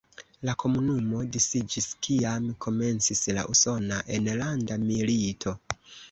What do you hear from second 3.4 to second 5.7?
Usona Enlanda Milito.